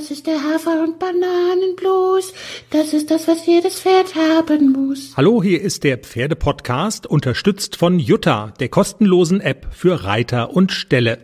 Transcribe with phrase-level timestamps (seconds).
[0.00, 2.32] Das ist der Hafer- und Bananenblues.
[2.70, 5.12] Das ist das, was jedes Pferd haben muss.
[5.14, 11.18] Hallo, hier ist der Pferdepodcast, unterstützt von Jutta, der kostenlosen App für Reiter und Ställe.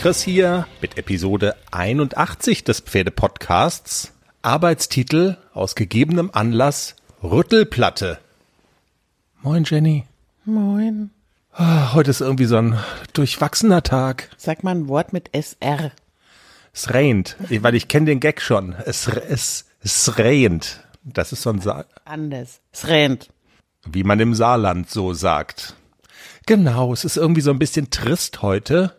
[0.00, 4.12] Chris hier mit Episode 81 des Pferdepodcasts.
[4.40, 8.18] Arbeitstitel aus gegebenem Anlass Rüttelplatte.
[9.42, 10.06] Moin Jenny.
[10.46, 11.10] Moin.
[11.52, 12.78] Ah, Heute ist irgendwie so ein
[13.12, 14.30] durchwachsener Tag.
[14.38, 15.92] Sag mal ein Wort mit SR.
[16.72, 18.74] Es regnet, weil ich kenne den Gag schon.
[18.86, 20.80] Es, es, es regnet.
[21.04, 22.60] Das ist so ein Sa Anders.
[22.72, 23.28] Es rennt.
[23.84, 25.74] wie man im Saarland so sagt.
[26.46, 28.96] Genau, es ist irgendwie so ein bisschen trist heute.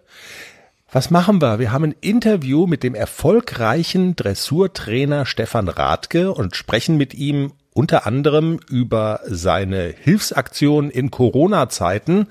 [0.93, 1.57] Was machen wir?
[1.57, 8.05] Wir haben ein Interview mit dem erfolgreichen Dressurtrainer Stefan Rathke und sprechen mit ihm unter
[8.05, 12.27] anderem über seine Hilfsaktion in Corona-Zeiten.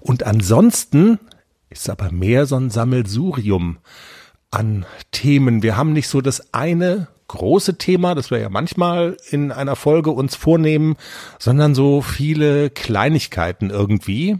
[0.00, 1.20] Und ansonsten
[1.70, 3.78] ist aber mehr so ein Sammelsurium
[4.50, 5.62] an Themen.
[5.62, 10.10] Wir haben nicht so das eine große Thema, das wir ja manchmal in einer Folge
[10.10, 10.96] uns vornehmen,
[11.38, 14.36] sondern so viele Kleinigkeiten irgendwie.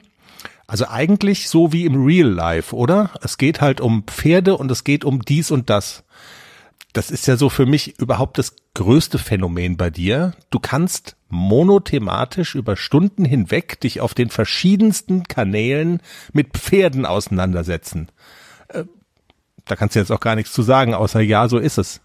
[0.67, 3.11] Also eigentlich so wie im Real Life, oder?
[3.23, 6.05] Es geht halt um Pferde und es geht um dies und das.
[6.93, 10.35] Das ist ja so für mich überhaupt das größte Phänomen bei dir.
[10.51, 16.01] Du kannst monothematisch über Stunden hinweg dich auf den verschiedensten Kanälen
[16.33, 18.09] mit Pferden auseinandersetzen.
[18.69, 18.85] Äh,
[19.65, 22.01] Da kannst du jetzt auch gar nichts zu sagen, außer ja, so ist es.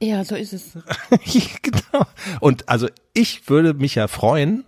[0.00, 0.72] Ja, so ist es.
[1.62, 2.06] genau.
[2.40, 4.64] Und also ich würde mich ja freuen,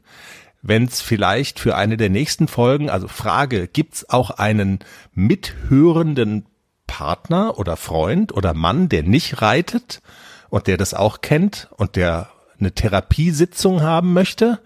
[0.67, 4.79] wenn es vielleicht für eine der nächsten Folgen, also Frage, gibt's auch einen
[5.12, 6.47] mithörenden
[6.87, 10.00] Partner oder Freund oder Mann, der nicht reitet
[10.49, 14.59] und der das auch kennt und der eine Therapiesitzung haben möchte,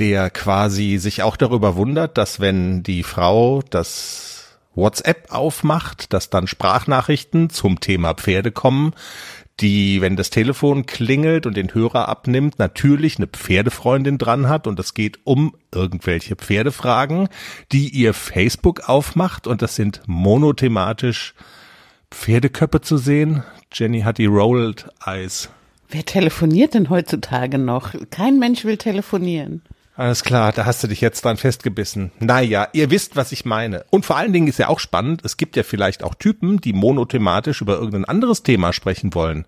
[0.00, 6.48] der quasi sich auch darüber wundert, dass wenn die Frau das WhatsApp aufmacht, dass dann
[6.48, 8.92] Sprachnachrichten zum Thema Pferde kommen,
[9.60, 14.78] die, wenn das Telefon klingelt und den Hörer abnimmt, natürlich eine Pferdefreundin dran hat und
[14.78, 17.28] es geht um irgendwelche Pferdefragen,
[17.72, 21.34] die ihr Facebook aufmacht und das sind monothematisch
[22.10, 23.42] Pferdeköpfe zu sehen.
[23.72, 25.48] Jenny hat die Rolled Eyes.
[25.88, 27.94] Wer telefoniert denn heutzutage noch?
[28.10, 29.62] Kein Mensch will telefonieren.
[29.96, 32.12] Alles klar, da hast du dich jetzt dran festgebissen.
[32.18, 33.84] Naja, ihr wisst, was ich meine.
[33.88, 36.74] Und vor allen Dingen ist ja auch spannend, es gibt ja vielleicht auch Typen, die
[36.74, 39.46] monothematisch über irgendein anderes Thema sprechen wollen.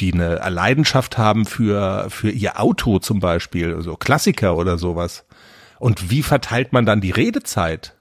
[0.00, 5.24] Die eine Leidenschaft haben für, für ihr Auto zum Beispiel, so Klassiker oder sowas.
[5.78, 7.94] Und wie verteilt man dann die Redezeit?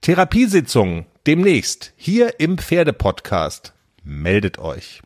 [0.00, 3.72] Therapiesitzungen demnächst hier im Pferdepodcast.
[4.02, 5.02] Meldet euch.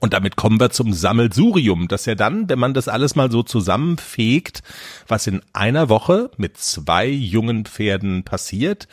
[0.00, 3.42] Und damit kommen wir zum Sammelsurium, das ja dann, wenn man das alles mal so
[3.42, 4.62] zusammenfegt,
[5.08, 8.86] was in einer Woche mit zwei jungen Pferden passiert,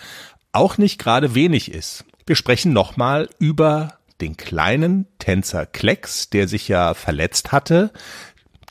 [0.51, 2.05] auch nicht gerade wenig ist.
[2.25, 7.91] Wir sprechen nochmal über den kleinen Tänzer Klecks, der sich ja verletzt hatte,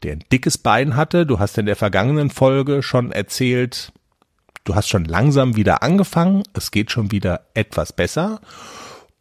[0.02, 1.26] der ein dickes Bein hatte.
[1.26, 3.92] Du hast in der vergangenen Folge schon erzählt,
[4.64, 8.40] du hast schon langsam wieder angefangen, es geht schon wieder etwas besser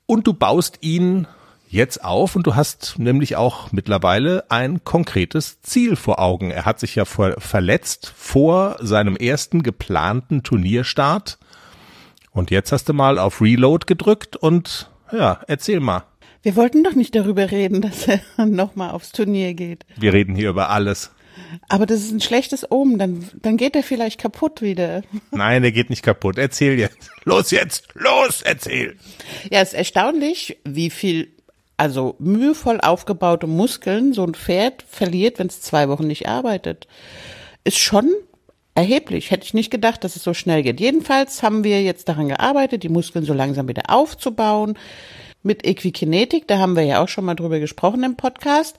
[0.06, 1.28] und du baust ihn
[1.74, 6.52] jetzt auf und du hast nämlich auch mittlerweile ein konkretes Ziel vor Augen.
[6.52, 11.40] Er hat sich ja vor, verletzt vor seinem ersten geplanten Turnierstart
[12.32, 16.04] und jetzt hast du mal auf Reload gedrückt und ja, erzähl mal.
[16.44, 19.86] Wir wollten doch nicht darüber reden, dass er nochmal aufs Turnier geht.
[19.98, 21.12] Wir reden hier über alles.
[21.68, 25.04] Aber das ist ein schlechtes Omen, dann, dann geht er vielleicht kaputt wieder.
[25.32, 26.38] Nein, der geht nicht kaputt.
[26.38, 27.10] Erzähl jetzt.
[27.24, 27.88] Los jetzt.
[27.94, 28.98] Los, erzähl.
[29.50, 31.33] Ja, es ist erstaunlich, wie viel,
[31.78, 36.88] also mühevoll aufgebaute Muskeln so ein Pferd verliert, wenn es zwei Wochen nicht arbeitet.
[37.64, 38.10] Ist schon
[38.76, 39.32] erheblich.
[39.32, 40.80] Hätte ich nicht gedacht, dass es so schnell geht.
[40.80, 44.78] Jedenfalls haben wir jetzt daran gearbeitet, die Muskeln so langsam wieder aufzubauen.
[45.46, 48.78] Mit Equikinetik, da haben wir ja auch schon mal drüber gesprochen im Podcast.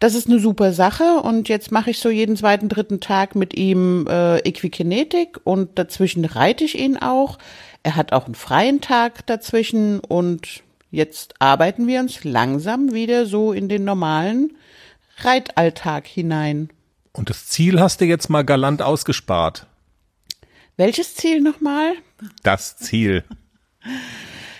[0.00, 3.54] Das ist eine super Sache und jetzt mache ich so jeden zweiten, dritten Tag mit
[3.54, 7.38] ihm äh, Equikinetik und dazwischen reite ich ihn auch.
[7.84, 10.63] Er hat auch einen freien Tag dazwischen und
[10.94, 14.56] jetzt arbeiten wir uns langsam wieder so in den normalen
[15.18, 16.70] Reitalltag hinein.
[17.12, 19.66] Und das Ziel hast du jetzt mal galant ausgespart.
[20.76, 21.92] Welches Ziel nochmal?
[22.42, 23.24] Das Ziel.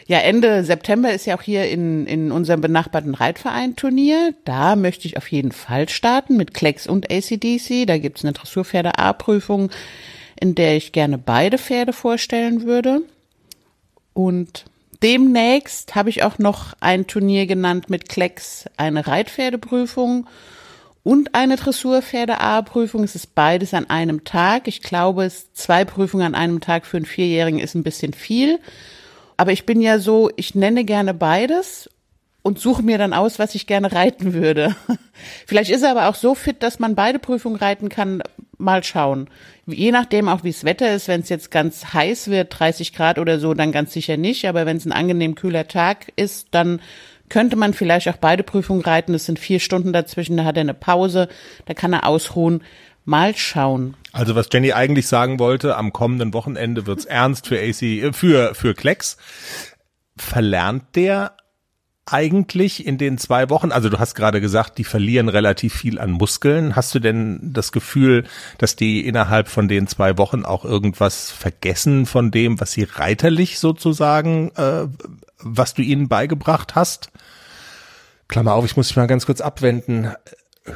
[0.06, 4.34] Ja, Ende September ist ja auch hier in, in unserem benachbarten Reitverein Turnier.
[4.44, 7.86] Da möchte ich auf jeden Fall starten mit Klecks und ACDC.
[7.86, 9.70] Da gibt's eine Dressurpferde A-Prüfung
[10.40, 13.02] in der ich gerne beide Pferde vorstellen würde.
[14.12, 14.64] Und
[15.02, 20.26] demnächst habe ich auch noch ein Turnier genannt mit Klecks, eine Reitpferdeprüfung
[21.02, 23.05] und eine Dressurpferde-A-Prüfung.
[23.05, 24.67] Es ist beides an einem Tag.
[24.69, 28.58] Ich glaube, es zwei Prüfungen an einem Tag für einen Vierjährigen ist ein bisschen viel.
[29.37, 31.91] Aber ich bin ja so, ich nenne gerne beides
[32.44, 34.76] und suche mir dann aus, was ich gerne reiten würde.
[35.46, 38.23] Vielleicht ist er aber auch so fit, dass man beide Prüfungen reiten kann.
[38.58, 39.29] Mal schauen.
[39.67, 41.08] Je nachdem auch, wie das Wetter ist.
[41.08, 44.46] Wenn es jetzt ganz heiß wird, 30 Grad oder so, dann ganz sicher nicht.
[44.46, 46.81] Aber wenn es ein angenehm kühler Tag ist, dann
[47.31, 49.14] könnte man vielleicht auch beide Prüfungen reiten.
[49.14, 51.29] Es sind vier Stunden dazwischen, da hat er eine Pause,
[51.64, 52.62] da kann er ausruhen.
[53.06, 53.96] Mal schauen.
[54.12, 58.55] Also was Jenny eigentlich sagen wollte, am kommenden Wochenende wird's ernst für AC, äh, für,
[58.55, 59.17] für Klecks.
[60.17, 61.37] Verlernt der
[62.06, 66.11] eigentlich in den zwei Wochen, also du hast gerade gesagt, die verlieren relativ viel an
[66.11, 66.77] Muskeln.
[66.77, 68.25] Hast du denn das Gefühl,
[68.59, 73.59] dass die innerhalb von den zwei Wochen auch irgendwas vergessen von dem, was sie reiterlich
[73.59, 74.87] sozusagen, äh,
[75.39, 77.11] was du ihnen beigebracht hast?
[78.29, 80.12] Klammer auf, ich muss mich mal ganz kurz abwenden.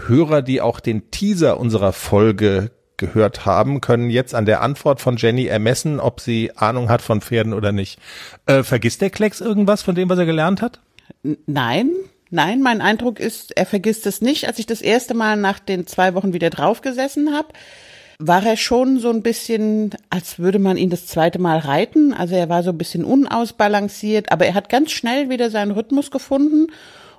[0.07, 5.17] Hörer, die auch den Teaser unserer Folge gehört haben, können jetzt an der Antwort von
[5.17, 7.99] Jenny ermessen, ob sie Ahnung hat von Pferden oder nicht.
[8.47, 10.81] Äh, vergisst der Klecks irgendwas von dem, was er gelernt hat?
[11.23, 11.91] Nein,
[12.31, 14.47] nein, mein Eindruck ist, er vergisst es nicht.
[14.47, 17.49] Als ich das erste Mal nach den zwei Wochen wieder draufgesessen habe,
[18.19, 22.13] war er schon so ein bisschen, als würde man ihn das zweite Mal reiten.
[22.13, 26.11] Also er war so ein bisschen unausbalanciert, aber er hat ganz schnell wieder seinen Rhythmus
[26.11, 26.67] gefunden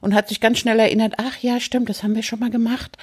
[0.02, 2.98] und hat sich ganz schnell erinnert, ach ja, stimmt, das haben wir schon mal gemacht.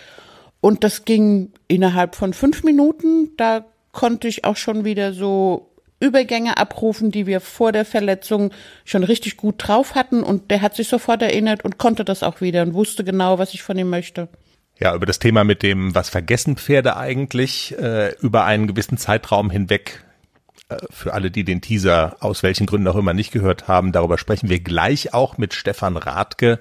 [0.61, 3.37] Und das ging innerhalb von fünf Minuten.
[3.37, 8.53] Da konnte ich auch schon wieder so Übergänge abrufen, die wir vor der Verletzung
[8.85, 10.23] schon richtig gut drauf hatten.
[10.23, 13.55] Und der hat sich sofort erinnert und konnte das auch wieder und wusste genau, was
[13.55, 14.29] ich von ihm möchte.
[14.79, 19.49] Ja, über das Thema mit dem, was vergessen Pferde eigentlich, äh, über einen gewissen Zeitraum
[19.51, 20.05] hinweg,
[20.69, 24.19] äh, für alle, die den Teaser aus welchen Gründen auch immer nicht gehört haben, darüber
[24.19, 26.61] sprechen wir gleich auch mit Stefan Radke.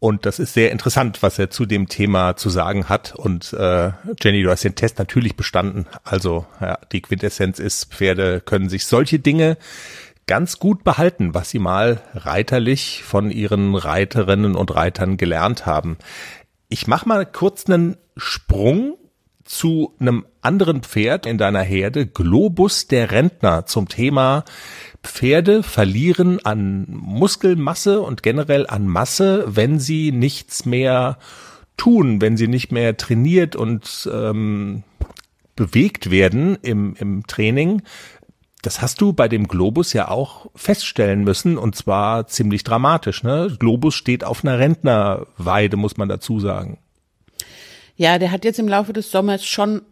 [0.00, 3.14] Und das ist sehr interessant, was er zu dem Thema zu sagen hat.
[3.14, 5.86] Und äh, Jenny, du hast den Test natürlich bestanden.
[6.02, 9.58] Also ja, die Quintessenz ist, Pferde können sich solche Dinge
[10.26, 15.98] ganz gut behalten, was sie mal reiterlich von ihren Reiterinnen und Reitern gelernt haben.
[16.70, 18.96] Ich mache mal kurz einen Sprung
[19.50, 24.44] zu einem anderen Pferd in deiner Herde, Globus der Rentner, zum Thema
[25.02, 31.18] Pferde verlieren an Muskelmasse und generell an Masse, wenn sie nichts mehr
[31.76, 34.84] tun, wenn sie nicht mehr trainiert und ähm,
[35.56, 37.82] bewegt werden im, im Training.
[38.62, 43.24] Das hast du bei dem Globus ja auch feststellen müssen und zwar ziemlich dramatisch.
[43.24, 43.56] Ne?
[43.58, 46.78] Globus steht auf einer Rentnerweide, muss man dazu sagen.
[48.00, 49.82] Ja, der hat jetzt im Laufe des Sommers schon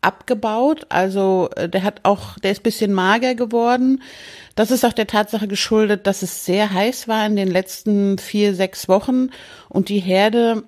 [0.00, 0.86] abgebaut.
[0.88, 4.02] Also äh, der hat auch, der ist bisschen mager geworden.
[4.54, 8.54] Das ist auch der Tatsache geschuldet, dass es sehr heiß war in den letzten vier,
[8.54, 9.28] sechs Wochen
[9.68, 10.62] und die Herde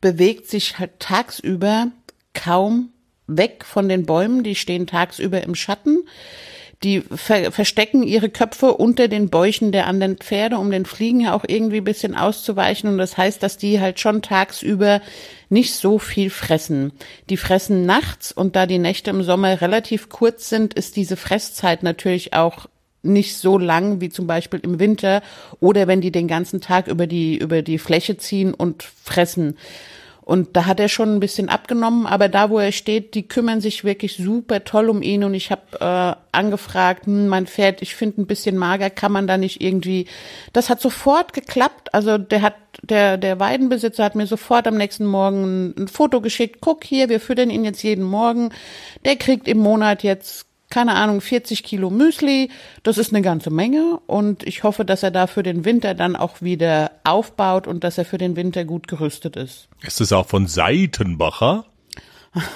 [0.00, 1.92] bewegt sich halt tagsüber
[2.34, 2.88] kaum
[3.28, 4.42] weg von den Bäumen.
[4.42, 6.00] Die stehen tagsüber im Schatten.
[6.82, 11.34] Die ver verstecken ihre Köpfe unter den Bäuchen der anderen Pferde, um den Fliegen ja
[11.34, 12.90] auch irgendwie ein bisschen auszuweichen.
[12.90, 15.00] Und das heißt, dass die halt schon tagsüber
[15.48, 16.92] nicht so viel fressen.
[17.30, 21.82] Die fressen nachts und da die Nächte im Sommer relativ kurz sind, ist diese Fresszeit
[21.82, 22.66] natürlich auch
[23.02, 25.22] nicht so lang wie zum Beispiel im Winter
[25.60, 29.56] oder wenn die den ganzen Tag über die, über die Fläche ziehen und fressen.
[30.32, 33.60] Und da hat er schon ein bisschen abgenommen, aber da, wo er steht, die kümmern
[33.60, 35.24] sich wirklich super toll um ihn.
[35.24, 39.26] Und ich habe äh, angefragt, hm, mein Pferd, ich finde ein bisschen mager, kann man
[39.26, 40.06] da nicht irgendwie.
[40.54, 41.92] Das hat sofort geklappt.
[41.92, 46.22] Also der hat, der, der Weidenbesitzer hat mir sofort am nächsten Morgen ein, ein Foto
[46.22, 46.62] geschickt.
[46.62, 48.52] Guck hier, wir füttern ihn jetzt jeden Morgen.
[49.04, 52.50] Der kriegt im Monat jetzt keine Ahnung, 40 Kilo Müsli.
[52.82, 56.16] Das ist eine ganze Menge und ich hoffe, dass er da für den Winter dann
[56.16, 59.68] auch wieder aufbaut und dass er für den Winter gut gerüstet ist.
[59.82, 61.66] Ist es auch von Seitenbacher?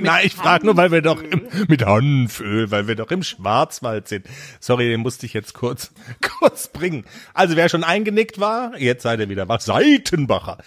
[0.00, 4.08] Nein, ich frage nur, weil wir doch im, mit Hanföl, weil wir doch im Schwarzwald
[4.08, 4.26] sind.
[4.58, 5.92] Sorry, den musste ich jetzt kurz,
[6.40, 7.04] kurz bringen.
[7.34, 9.60] Also wer schon eingenickt war, jetzt seid ihr wieder wach.
[9.60, 10.58] Seitenbacher.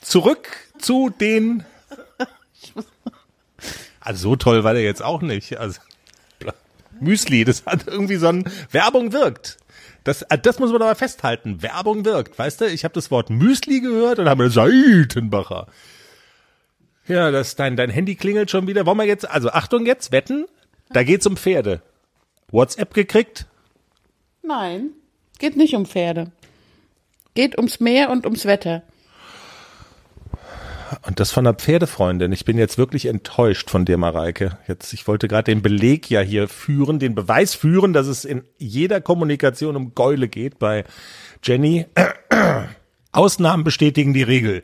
[0.00, 1.64] Zurück zu den.
[4.00, 5.56] Also so toll war der jetzt auch nicht.
[5.58, 5.80] Also
[6.98, 9.58] Müsli, das hat irgendwie so ein Werbung wirkt.
[10.04, 11.62] Das, äh, das muss man aber festhalten.
[11.62, 12.38] Werbung wirkt.
[12.38, 15.66] Weißt du, ich habe das Wort Müsli gehört und habe Seitenbacher.
[17.06, 18.86] Ja, das, dein, dein Handy klingelt schon wieder.
[18.86, 20.46] Wollen wir jetzt, also Achtung jetzt, wetten?
[20.90, 21.82] Da geht's um Pferde.
[22.50, 23.46] WhatsApp gekriegt?
[24.42, 24.90] Nein,
[25.38, 26.32] geht nicht um Pferde.
[27.34, 28.82] Geht ums Meer und ums Wetter.
[31.02, 32.30] Und das von einer Pferdefreundin.
[32.32, 34.58] Ich bin jetzt wirklich enttäuscht von dir, Mareike.
[34.68, 38.42] Jetzt, ich wollte gerade den Beleg ja hier führen, den Beweis führen, dass es in
[38.58, 40.84] jeder Kommunikation um Gäule geht bei
[41.42, 41.86] Jenny.
[43.12, 44.62] Ausnahmen bestätigen die Regel.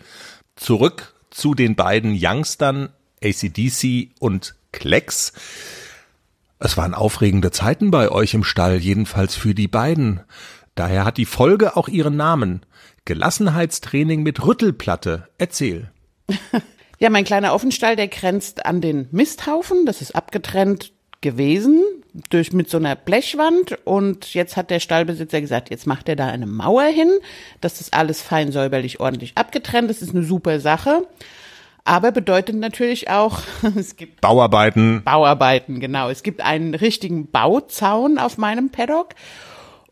[0.56, 2.90] Zurück zu den beiden Youngstern
[3.22, 5.32] ACDC und Klecks.
[6.58, 10.20] Es waren aufregende Zeiten bei euch im Stall, jedenfalls für die beiden.
[10.74, 12.64] Daher hat die Folge auch ihren Namen.
[13.06, 15.28] Gelassenheitstraining mit Rüttelplatte.
[15.38, 15.90] Erzähl.
[16.98, 19.84] Ja, mein kleiner Offenstall, der grenzt an den Misthaufen.
[19.84, 21.82] Das ist abgetrennt gewesen
[22.30, 26.28] durch mit so einer Blechwand und jetzt hat der Stallbesitzer gesagt, jetzt macht er da
[26.28, 27.10] eine Mauer hin,
[27.60, 30.00] dass das alles fein säuberlich ordentlich abgetrennt ist.
[30.00, 31.06] Das ist eine super Sache.
[31.84, 33.40] Aber bedeutet natürlich auch,
[33.76, 35.02] es gibt Bauarbeiten.
[35.04, 36.08] Bauarbeiten, genau.
[36.08, 39.10] Es gibt einen richtigen Bauzaun auf meinem Paddock.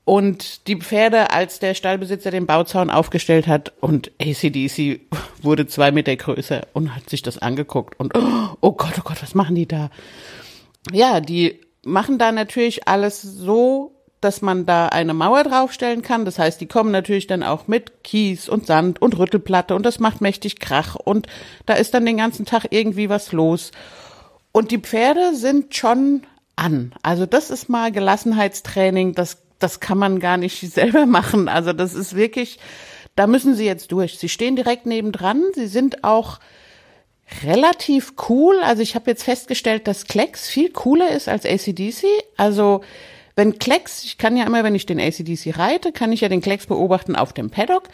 [0.05, 5.01] Und die Pferde, als der Stallbesitzer den Bauzaun aufgestellt hat und ACDC
[5.43, 8.13] wurde zwei Meter größer und hat sich das angeguckt und
[8.61, 9.91] oh Gott, oh Gott, was machen die da?
[10.93, 16.25] Ja, die machen da natürlich alles so, dass man da eine Mauer draufstellen kann.
[16.25, 20.01] Das heißt, die kommen natürlich dann auch mit Kies und Sand und Rüttelplatte und das
[20.01, 21.27] macht mächtig Krach und
[21.67, 23.71] da ist dann den ganzen Tag irgendwie was los.
[24.53, 26.23] Und die Pferde sind schon
[26.57, 26.95] an.
[27.03, 31.49] Also das ist mal Gelassenheitstraining, das das kann man gar nicht selber machen.
[31.49, 32.59] Also das ist wirklich,
[33.17, 34.19] da müssen sie jetzt durch.
[34.19, 35.43] Sie stehen direkt nebendran.
[35.55, 36.41] Sie sind auch
[37.43, 38.59] relativ cool.
[38.63, 42.05] Also ich habe jetzt festgestellt, dass Klecks viel cooler ist als ACDC.
[42.37, 42.83] Also
[43.37, 46.41] wenn Klecks, ich kann ja immer, wenn ich den ACDC reite, kann ich ja den
[46.41, 47.85] Klecks beobachten auf dem Paddock.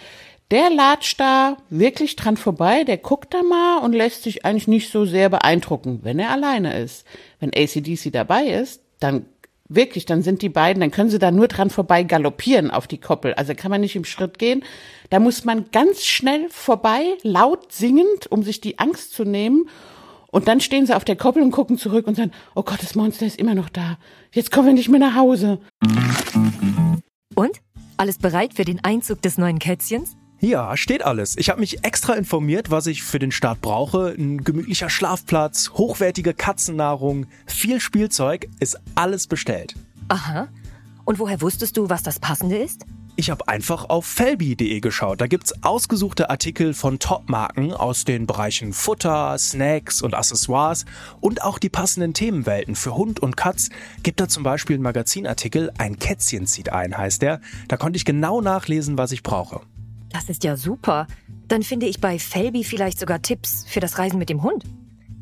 [0.51, 4.91] Der latscht da wirklich dran vorbei, der guckt da mal und lässt sich eigentlich nicht
[4.91, 7.07] so sehr beeindrucken, wenn er alleine ist.
[7.39, 9.27] Wenn ACDC dabei ist, dann
[9.73, 12.99] Wirklich, dann sind die beiden, dann können sie da nur dran vorbei galoppieren auf die
[12.99, 13.35] Koppel.
[13.35, 14.65] Also kann man nicht im Schritt gehen.
[15.11, 19.69] Da muss man ganz schnell vorbei, laut singend, um sich die Angst zu nehmen.
[20.33, 22.97] Und dann stehen sie auf der Koppel und gucken zurück und sagen, oh Gott, das
[22.97, 23.97] Monster ist immer noch da.
[24.33, 25.61] Jetzt kommen wir nicht mehr nach Hause.
[27.37, 27.61] Und?
[27.97, 30.17] Alles bereit für den Einzug des neuen Kätzchens?
[30.43, 31.37] Ja, steht alles.
[31.37, 34.15] Ich habe mich extra informiert, was ich für den Start brauche.
[34.19, 39.75] Ein gemütlicher Schlafplatz, hochwertige Katzennahrung, viel Spielzeug, ist alles bestellt.
[40.09, 40.49] Aha.
[41.05, 42.87] Und woher wusstest du, was das Passende ist?
[43.17, 45.21] Ich habe einfach auf felbi.de geschaut.
[45.21, 50.87] Da gibt's ausgesuchte Artikel von Top-Marken aus den Bereichen Futter, Snacks und Accessoires
[51.21, 53.69] und auch die passenden Themenwelten für Hund und Katz.
[54.03, 57.43] Gibt da zum Beispiel einen Magazinartikel, ein Kätzchen zieht ein, heißt der.
[57.69, 59.61] Da konnte ich genau nachlesen, was ich brauche.
[60.13, 61.07] Das ist ja super.
[61.49, 64.65] Dann finde ich bei Felby vielleicht sogar Tipps für das Reisen mit dem Hund.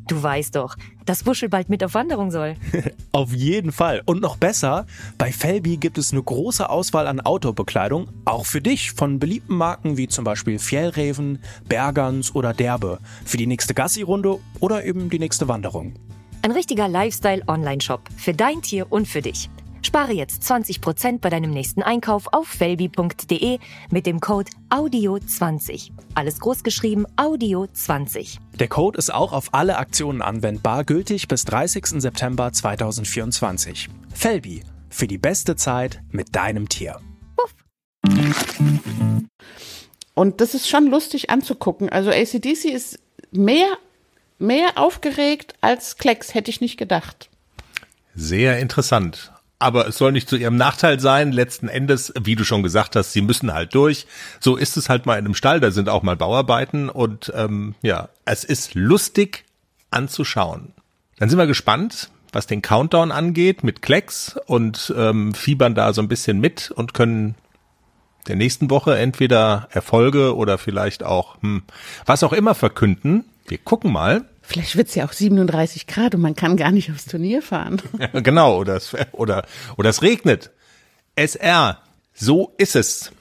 [0.09, 2.55] Du weißt doch, dass Wuschel bald mit auf Wanderung soll.
[3.11, 4.01] auf jeden Fall.
[4.05, 4.87] Und noch besser,
[5.19, 9.97] bei Felby gibt es eine große Auswahl an Outdoor-Bekleidung, auch für dich, von beliebten Marken
[9.97, 15.47] wie zum Beispiel Fjellreven, Bergans oder Derbe, für die nächste Gassi-Runde oder eben die nächste
[15.47, 15.93] Wanderung.
[16.41, 19.47] Ein richtiger Lifestyle-Online-Shop für dein Tier und für dich.
[19.81, 23.59] Spare jetzt 20% bei deinem nächsten Einkauf auf felbi.de
[23.89, 25.91] mit dem Code AUDIO20.
[26.15, 28.37] Alles großgeschrieben AUDIO20.
[28.59, 32.01] Der Code ist auch auf alle Aktionen anwendbar, gültig bis 30.
[32.01, 33.89] September 2024.
[34.13, 36.99] Felbi, für die beste Zeit mit deinem Tier.
[37.35, 37.55] Puff.
[40.13, 41.89] Und das ist schon lustig anzugucken.
[41.89, 42.99] Also ACDC ist
[43.31, 43.77] mehr,
[44.37, 47.29] mehr aufgeregt als Klecks, hätte ich nicht gedacht.
[48.15, 49.31] Sehr interessant.
[49.59, 51.33] Aber es soll nicht zu ihrem Nachteil sein.
[51.33, 54.07] Letzten Endes, wie du schon gesagt hast, sie müssen halt durch.
[54.39, 55.59] So ist es halt mal in einem Stall.
[55.59, 59.43] Da sind auch mal Bauarbeiten und ähm, ja, es ist lustig
[59.91, 60.73] anzuschauen.
[61.17, 66.01] Dann sind wir gespannt, was den Countdown angeht mit Klecks und ähm, fiebern da so
[66.01, 67.35] ein bisschen mit und können
[68.27, 71.63] der nächsten Woche entweder Erfolge oder vielleicht auch hm,
[72.05, 73.25] was auch immer verkünden.
[73.47, 74.25] Wir gucken mal.
[74.49, 77.83] Vielleicht wird's ja auch 37 Grad und man kann gar nicht aufs Turnier fahren.
[77.99, 79.45] Ja, genau, oder es, oder,
[79.77, 80.49] oder es regnet.
[81.15, 81.77] SR,
[82.15, 83.11] so ist es.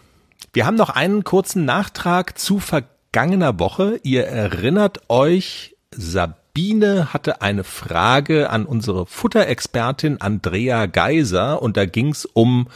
[0.55, 4.01] Wir haben noch einen kurzen Nachtrag zu vergangener Woche.
[4.05, 12.25] Ihr erinnert euch, Sabine hatte eine Frage an unsere Futterexpertin Andrea Geiser und da ging's
[12.25, 12.69] um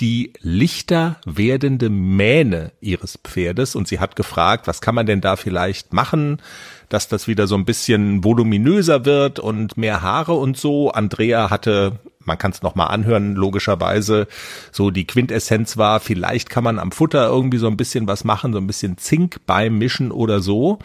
[0.00, 5.36] die lichter werdende Mähne ihres Pferdes und sie hat gefragt, was kann man denn da
[5.36, 6.38] vielleicht machen?
[6.90, 10.92] dass das wieder so ein bisschen voluminöser wird und mehr Haare und so.
[10.92, 14.26] Andrea hatte man kann es noch mal anhören, logischerweise.
[14.72, 18.52] So die Quintessenz war, vielleicht kann man am Futter irgendwie so ein bisschen was machen,
[18.52, 20.78] so ein bisschen Zink beim Mischen oder so.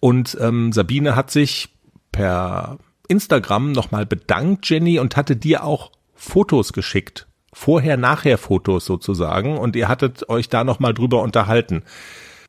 [0.00, 1.68] Und ähm, Sabine hat sich
[2.10, 7.26] per Instagram noch mal bedankt, Jenny, und hatte dir auch Fotos geschickt.
[7.52, 9.58] Vorher-Nachher-Fotos sozusagen.
[9.58, 11.82] Und ihr hattet euch da noch mal drüber unterhalten.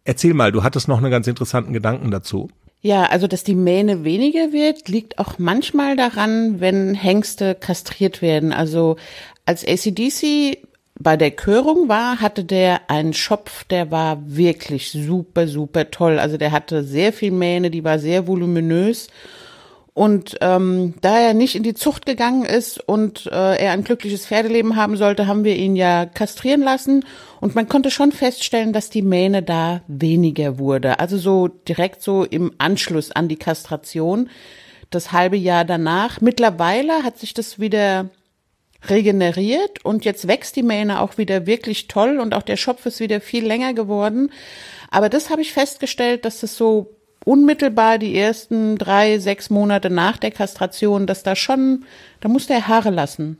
[0.03, 2.49] Erzähl mal, du hattest noch einen ganz interessanten Gedanken dazu.
[2.81, 8.53] Ja, also dass die Mähne weniger wird, liegt auch manchmal daran, wenn Hengste kastriert werden.
[8.53, 8.97] Also
[9.45, 10.57] als ACDC
[10.99, 16.17] bei der Körung war, hatte der einen Schopf, der war wirklich super, super toll.
[16.17, 19.07] Also der hatte sehr viel Mähne, die war sehr voluminös.
[19.93, 24.25] Und ähm, da er nicht in die Zucht gegangen ist und äh, er ein glückliches
[24.25, 27.03] Pferdeleben haben sollte, haben wir ihn ja kastrieren lassen.
[27.41, 30.99] Und man konnte schon feststellen, dass die Mähne da weniger wurde.
[30.99, 34.29] Also so direkt so im Anschluss an die Kastration,
[34.91, 36.21] das halbe Jahr danach.
[36.21, 38.09] Mittlerweile hat sich das wieder
[38.87, 42.99] regeneriert und jetzt wächst die Mähne auch wieder wirklich toll und auch der Schopf ist
[42.99, 44.31] wieder viel länger geworden.
[44.89, 50.17] Aber das habe ich festgestellt, dass das so unmittelbar die ersten drei, sechs Monate nach
[50.17, 51.85] der Kastration, dass da schon,
[52.19, 53.37] da musste er Haare lassen.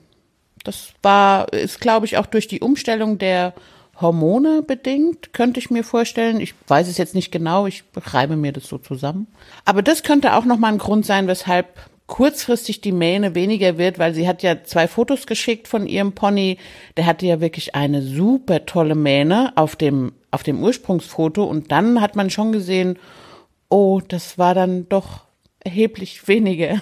[0.63, 3.53] Das war, ist glaube ich auch durch die Umstellung der
[3.99, 6.39] Hormone bedingt, könnte ich mir vorstellen.
[6.39, 9.27] Ich weiß es jetzt nicht genau, ich reibe mir das so zusammen.
[9.65, 11.67] Aber das könnte auch nochmal ein Grund sein, weshalb
[12.07, 16.57] kurzfristig die Mähne weniger wird, weil sie hat ja zwei Fotos geschickt von ihrem Pony.
[16.97, 22.01] Der hatte ja wirklich eine super tolle Mähne auf dem, auf dem Ursprungsfoto und dann
[22.01, 22.99] hat man schon gesehen,
[23.71, 25.21] oh, das war dann doch
[25.59, 26.81] erheblich weniger.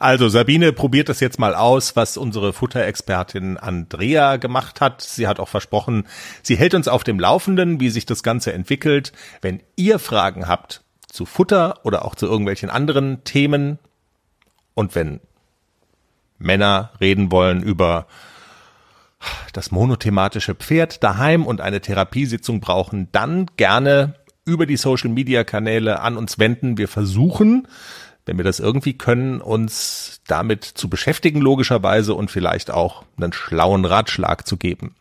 [0.00, 5.02] Also Sabine probiert das jetzt mal aus, was unsere Futterexpertin Andrea gemacht hat.
[5.02, 6.08] Sie hat auch versprochen,
[6.42, 9.12] sie hält uns auf dem Laufenden, wie sich das Ganze entwickelt.
[9.40, 13.78] Wenn ihr Fragen habt zu Futter oder auch zu irgendwelchen anderen Themen
[14.74, 15.20] und wenn
[16.38, 18.06] Männer reden wollen über
[19.52, 26.00] das monothematische Pferd daheim und eine Therapiesitzung brauchen, dann gerne über die Social Media Kanäle
[26.00, 26.78] an uns wenden.
[26.78, 27.68] Wir versuchen,
[28.26, 33.84] wenn wir das irgendwie können, uns damit zu beschäftigen, logischerweise, und vielleicht auch einen schlauen
[33.84, 34.94] Ratschlag zu geben.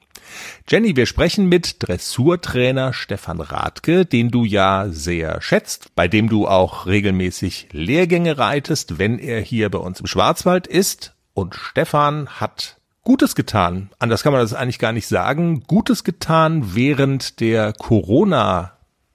[0.67, 6.47] Jenny, wir sprechen mit Dressurtrainer Stefan Radke, den du ja sehr schätzt, bei dem du
[6.47, 11.13] auch regelmäßig Lehrgänge reitest, wenn er hier bei uns im Schwarzwald ist.
[11.33, 13.89] Und Stefan hat Gutes getan.
[13.99, 15.63] Anders kann man das eigentlich gar nicht sagen.
[15.67, 18.72] Gutes getan während der Corona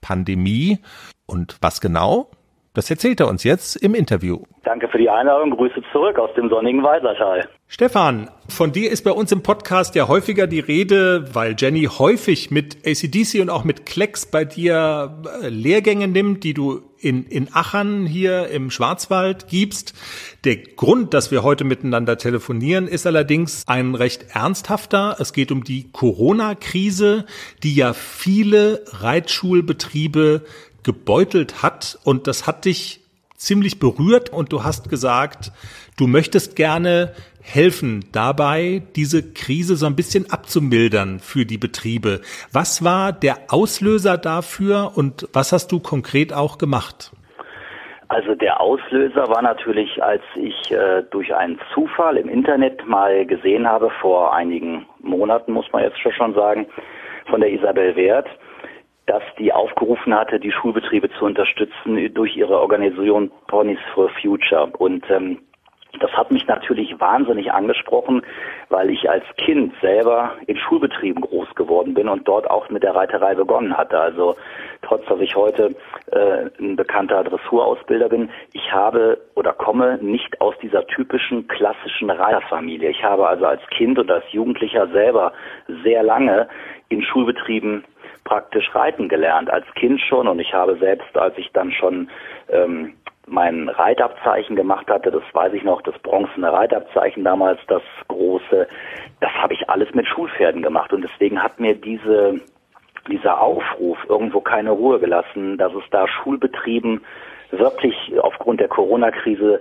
[0.09, 0.79] Pandemie.
[1.27, 2.31] Und was genau?
[2.75, 4.43] Das erzählt er uns jetzt im Interview.
[4.65, 5.51] Danke für die Einladung.
[5.51, 7.49] Grüße zurück aus dem sonnigen Weisertal.
[7.67, 12.51] Stefan, von dir ist bei uns im Podcast ja häufiger die Rede, weil Jenny häufig
[12.51, 17.49] mit ACDC und auch mit Klecks bei dir äh, Lehrgänge nimmt, die du in, in
[17.53, 19.95] Achern hier im Schwarzwald gibst.
[20.45, 25.17] Der Grund, dass wir heute miteinander telefonieren, ist allerdings ein recht ernsthafter.
[25.19, 27.27] Es geht um die Corona-Krise,
[27.63, 30.43] die ja viele Reitschulbetriebe
[30.83, 33.01] gebeutelt hat und das hat dich
[33.37, 35.53] ziemlich berührt und du hast gesagt,
[35.97, 42.21] du möchtest gerne helfen dabei, diese Krise so ein bisschen abzumildern für die Betriebe.
[42.53, 47.13] Was war der Auslöser dafür und was hast du konkret auch gemacht?
[48.09, 53.69] Also der Auslöser war natürlich, als ich äh, durch einen Zufall im Internet mal gesehen
[53.69, 56.67] habe, vor einigen Monaten muss man jetzt schon sagen,
[57.29, 58.27] von der Isabel Wert,
[59.09, 64.67] dass die aufgerufen hatte, die Schulbetriebe zu unterstützen durch ihre Organisation Ponies for Future.
[64.79, 65.39] Und ähm,
[66.01, 68.23] das hat mich natürlich wahnsinnig angesprochen,
[68.69, 72.95] weil ich als Kind selber in Schulbetrieben groß geworden bin und dort auch mit der
[72.95, 73.99] Reiterei begonnen hatte.
[73.99, 74.37] Also
[74.83, 75.75] trotz, dass ich heute
[76.13, 82.91] äh, ein bekannter Dressurausbilder bin, ich habe oder komme nicht aus dieser typischen klassischen Reiterfamilie.
[82.91, 85.33] Ich habe also als Kind und als Jugendlicher selber
[85.83, 86.49] sehr lange
[86.91, 87.85] in Schulbetrieben
[88.29, 90.29] praktisch reiten gelernt, als Kind schon.
[90.29, 92.11] Und ich habe selbst, als ich dann schon
[92.51, 92.95] ähm,
[93.27, 98.69] mein Reitabzeichen gemacht hatte, das weiß ich noch, das bronzene Reitabzeichen damals, das große,
[99.21, 100.93] das habe ich alles mit Schulpferden gemacht.
[100.93, 102.39] Und deswegen hat mir diese,
[103.11, 107.03] dieser Aufruf irgendwo keine Ruhe gelassen, dass es da Schulbetrieben
[107.51, 109.59] wirklich aufgrund der Corona-Krise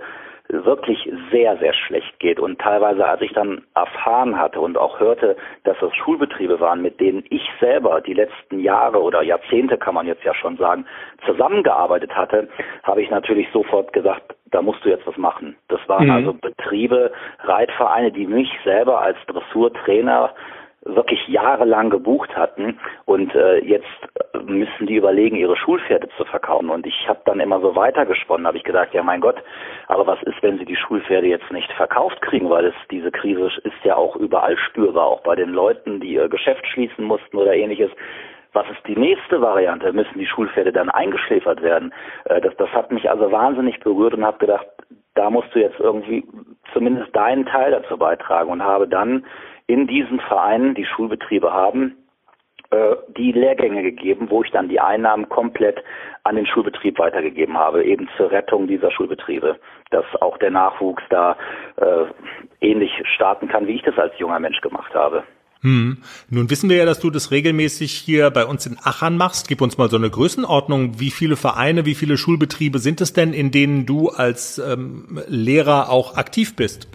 [0.48, 2.40] wirklich sehr, sehr schlecht geht.
[2.40, 7.00] Und teilweise, als ich dann erfahren hatte und auch hörte, dass es Schulbetriebe waren, mit
[7.00, 10.86] denen ich selber die letzten Jahre oder Jahrzehnte, kann man jetzt ja schon sagen,
[11.26, 12.48] zusammengearbeitet hatte,
[12.82, 15.56] habe ich natürlich sofort gesagt, da musst du jetzt was machen.
[15.68, 16.12] Das waren mhm.
[16.12, 20.32] also Betriebe, Reitvereine, die mich selber als Dressurtrainer
[20.88, 23.86] wirklich jahrelang gebucht hatten und äh, jetzt
[24.44, 26.70] müssen die überlegen, ihre Schulpferde zu verkaufen.
[26.70, 29.36] Und ich habe dann immer so weitergesponnen, habe ich gesagt, ja mein Gott,
[29.86, 33.50] aber was ist, wenn sie die Schulpferde jetzt nicht verkauft kriegen, weil es diese Krise
[33.64, 37.54] ist ja auch überall spürbar, auch bei den Leuten, die ihr Geschäft schließen mussten oder
[37.54, 37.90] ähnliches.
[38.54, 39.92] Was ist die nächste Variante?
[39.92, 41.92] Müssen die Schulpferde dann eingeschläfert werden?
[42.24, 44.66] Äh, das, das hat mich also wahnsinnig berührt und habe gedacht,
[45.14, 46.24] da musst du jetzt irgendwie
[46.72, 49.24] zumindest deinen Teil dazu beitragen und habe dann
[49.68, 51.94] in diesen Vereinen, die Schulbetriebe haben,
[52.70, 55.82] äh, die Lehrgänge gegeben, wo ich dann die Einnahmen komplett
[56.24, 61.36] an den Schulbetrieb weitergegeben habe, eben zur Rettung dieser Schulbetriebe, dass auch der Nachwuchs da
[61.76, 62.06] äh,
[62.60, 65.22] ähnlich starten kann, wie ich das als junger Mensch gemacht habe.
[65.60, 65.98] Hm.
[66.30, 69.48] Nun wissen wir ja, dass du das regelmäßig hier bei uns in Achern machst.
[69.48, 71.00] Gib uns mal so eine Größenordnung.
[71.00, 75.90] Wie viele Vereine, wie viele Schulbetriebe sind es denn, in denen du als ähm, Lehrer
[75.90, 76.88] auch aktiv bist?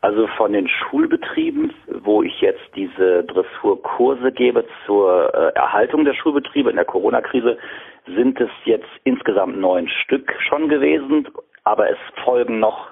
[0.00, 6.70] Also von den Schulbetrieben, wo ich jetzt diese Dressurkurse gebe zur äh, Erhaltung der Schulbetriebe
[6.70, 7.58] in der Corona-Krise,
[8.06, 11.26] sind es jetzt insgesamt neun Stück schon gewesen,
[11.64, 12.90] aber es folgen noch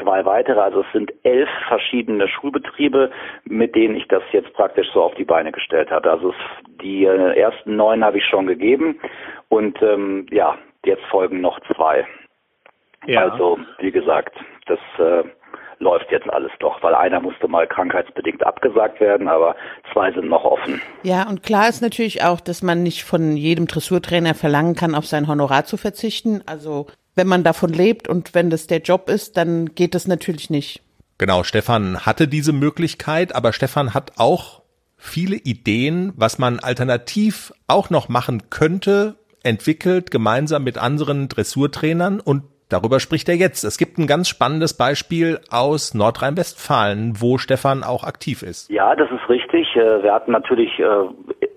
[0.00, 0.60] zwei weitere.
[0.60, 3.10] Also es sind elf verschiedene Schulbetriebe,
[3.44, 6.10] mit denen ich das jetzt praktisch so auf die Beine gestellt hatte.
[6.10, 6.36] Also es,
[6.80, 9.00] die äh, ersten neun habe ich schon gegeben
[9.48, 12.06] und ähm, ja, jetzt folgen noch zwei.
[13.06, 13.28] Ja.
[13.28, 14.36] Also wie gesagt,
[14.66, 15.24] das äh,
[15.78, 19.56] läuft jetzt alles doch, weil einer musste mal krankheitsbedingt abgesagt werden, aber
[19.92, 20.80] zwei sind noch offen.
[21.02, 25.06] Ja, und klar ist natürlich auch, dass man nicht von jedem Dressurtrainer verlangen kann, auf
[25.06, 26.42] sein Honorar zu verzichten.
[26.46, 30.50] Also wenn man davon lebt und wenn das der Job ist, dann geht das natürlich
[30.50, 30.82] nicht.
[31.18, 34.62] Genau, Stefan hatte diese Möglichkeit, aber Stefan hat auch
[34.96, 42.44] viele Ideen, was man alternativ auch noch machen könnte, entwickelt, gemeinsam mit anderen Dressurtrainern und
[42.74, 43.62] Darüber spricht er jetzt.
[43.62, 48.68] Es gibt ein ganz spannendes Beispiel aus Nordrhein-Westfalen, wo Stefan auch aktiv ist.
[48.68, 49.76] Ja, das ist richtig.
[49.76, 51.04] Äh, wir hatten natürlich, äh,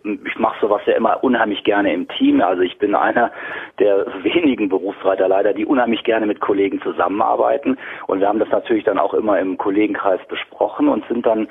[0.03, 2.39] ich mache sowas ja immer unheimlich gerne im Team.
[2.39, 3.31] Also ich bin einer
[3.79, 7.79] der wenigen Berufsreiter leider, die unheimlich gerne mit Kollegen zusammenarbeiten.
[8.05, 11.47] Und wir haben das natürlich dann auch immer im Kollegenkreis besprochen und sind dann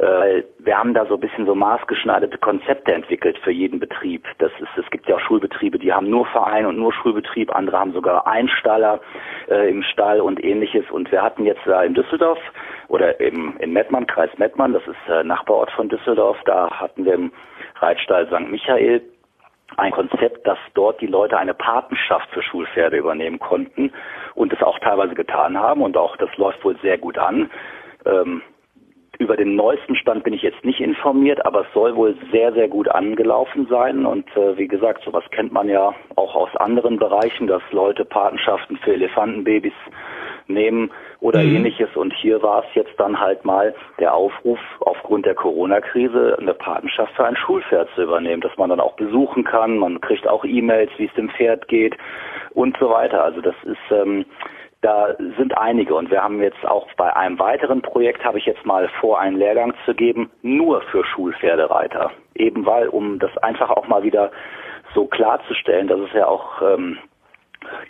[0.00, 4.24] äh, wir haben da so ein bisschen so maßgeschneiderte Konzepte entwickelt für jeden Betrieb.
[4.38, 7.78] Das ist, es gibt ja auch Schulbetriebe, die haben nur Verein und nur Schulbetrieb, andere
[7.78, 9.00] haben sogar Einstaller
[9.48, 10.90] äh, im Stall und ähnliches.
[10.90, 12.38] Und wir hatten jetzt da in Düsseldorf
[12.88, 17.14] oder im, in Mettmann, Kreis Mettmann, das ist äh, Nachbarort von Düsseldorf, da hatten wir
[17.14, 17.32] im
[17.80, 18.50] Reitstall St.
[18.50, 19.02] Michael
[19.76, 23.92] ein Konzept, dass dort die Leute eine Patenschaft für Schulpferde übernehmen konnten
[24.34, 27.50] und es auch teilweise getan haben und auch das läuft wohl sehr gut an.
[28.06, 28.42] Ähm,
[29.20, 32.68] über den neuesten Stand bin ich jetzt nicht informiert, aber es soll wohl sehr, sehr
[32.68, 34.06] gut angelaufen sein.
[34.06, 38.78] Und äh, wie gesagt, sowas kennt man ja auch aus anderen Bereichen, dass Leute Patenschaften
[38.78, 39.74] für Elefantenbabys
[40.48, 41.56] nehmen oder mhm.
[41.56, 41.94] ähnliches.
[41.96, 47.14] Und hier war es jetzt dann halt mal der Aufruf, aufgrund der Corona-Krise eine Patenschaft
[47.14, 49.76] für ein Schulpferd zu übernehmen, dass man dann auch besuchen kann.
[49.76, 51.94] Man kriegt auch E-Mails, wie es dem Pferd geht
[52.54, 53.22] und so weiter.
[53.22, 54.24] Also das ist ähm,
[54.82, 58.64] da sind einige und wir haben jetzt auch bei einem weiteren Projekt habe ich jetzt
[58.64, 62.10] mal vor, einen Lehrgang zu geben, nur für Schulpferdereiter.
[62.34, 64.30] Eben weil, um das einfach auch mal wieder
[64.94, 66.98] so klarzustellen, dass es ja auch ähm,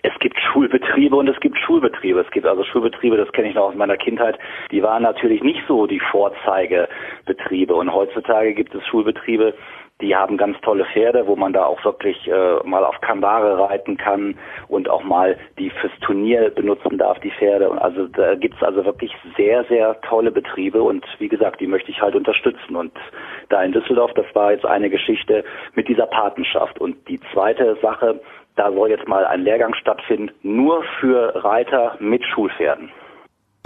[0.03, 2.20] es gibt Schulbetriebe und es gibt Schulbetriebe.
[2.20, 4.38] Es gibt also Schulbetriebe, das kenne ich noch aus meiner Kindheit,
[4.70, 7.74] die waren natürlich nicht so die Vorzeigebetriebe.
[7.74, 9.55] Und heutzutage gibt es Schulbetriebe,
[10.01, 13.97] die haben ganz tolle Pferde, wo man da auch wirklich äh, mal auf Kandare reiten
[13.97, 14.37] kann
[14.69, 17.69] und auch mal die fürs Turnier benutzen darf, die Pferde.
[17.69, 21.91] Und also da gibt's also wirklich sehr, sehr tolle Betriebe und wie gesagt, die möchte
[21.91, 22.77] ich halt unterstützen.
[22.77, 22.93] Und
[23.49, 26.81] da in Düsseldorf, das war jetzt eine Geschichte mit dieser Patenschaft.
[26.81, 28.21] Und die zweite Sache,
[28.57, 32.91] da soll jetzt mal ein Lehrgang stattfinden, nur für Reiter mit Schulpferden.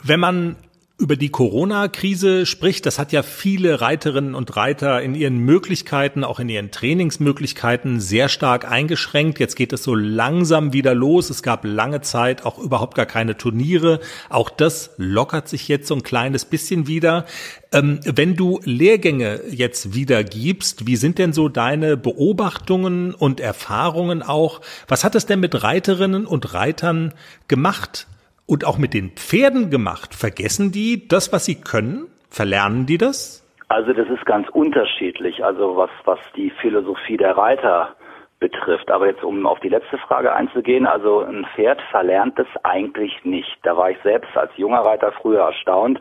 [0.03, 0.57] Wenn man
[0.97, 6.39] über die Corona-Krise spricht, das hat ja viele Reiterinnen und Reiter in ihren Möglichkeiten, auch
[6.39, 9.41] in ihren Trainingsmöglichkeiten sehr stark eingeschränkt.
[9.41, 11.31] Jetzt geht es so langsam wieder los.
[11.31, 13.99] Es gab lange Zeit auch überhaupt gar keine Turniere.
[14.29, 17.27] Auch das lockert sich jetzt so ein kleines bisschen wieder.
[17.73, 24.23] Ähm, wenn du Lehrgänge jetzt wieder gibst, wie sind denn so deine Beobachtungen und Erfahrungen
[24.23, 24.61] auch?
[24.87, 27.15] Was hat es denn mit Reiterinnen und Reitern
[27.49, 28.07] gemacht?
[28.47, 30.15] Und auch mit den Pferden gemacht.
[30.15, 32.07] Vergessen die das, was sie können?
[32.29, 33.41] Verlernen die das?
[33.69, 37.97] Also das ist ganz unterschiedlich, also was, was die Philosophie der Reiter
[38.39, 38.91] betrifft.
[38.91, 43.59] Aber jetzt, um auf die letzte Frage einzugehen, also ein Pferd verlernt es eigentlich nicht.
[43.63, 46.01] Da war ich selbst als junger Reiter früher erstaunt.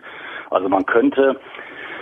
[0.50, 1.40] Also man könnte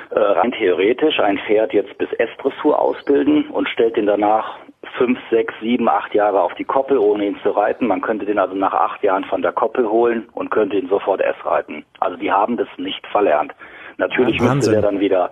[0.09, 4.57] äh, rein theoretisch ein Pferd jetzt bis S-Dressur ausbilden und stellt den danach
[4.97, 7.87] fünf, sechs, sieben, acht Jahre auf die Koppel, ohne ihn zu reiten.
[7.87, 11.21] Man könnte den also nach acht Jahren von der Koppel holen und könnte ihn sofort
[11.21, 11.85] S reiten.
[11.99, 13.53] Also die haben das nicht verlernt.
[13.97, 15.31] Natürlich ja, müsste der dann wieder.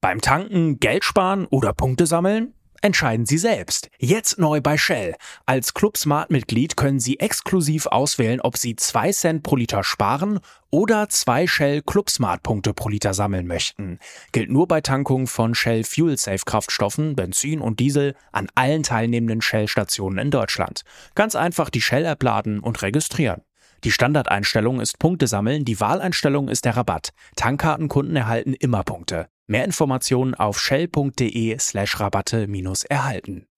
[0.00, 2.54] Beim Tanken Geld sparen oder Punkte sammeln?
[2.82, 3.90] Entscheiden Sie selbst.
[3.98, 5.14] Jetzt neu bei Shell.
[5.44, 10.40] Als Club Smart Mitglied können Sie exklusiv auswählen, ob Sie 2 Cent pro Liter sparen
[10.70, 13.98] oder 2 Shell Club Smart Punkte pro Liter sammeln möchten.
[14.32, 19.42] Gilt nur bei Tankung von Shell Fuel Safe Kraftstoffen, Benzin und Diesel an allen teilnehmenden
[19.42, 20.80] Shell Stationen in Deutschland.
[21.14, 23.42] Ganz einfach die Shell App laden und registrieren.
[23.84, 27.10] Die Standardeinstellung ist Punkte sammeln, die Wahleinstellung ist der Rabatt.
[27.36, 29.28] Tankkartenkunden erhalten immer Punkte.
[29.50, 33.48] Mehr Informationen auf shell.de slash Rabatte minus erhalten.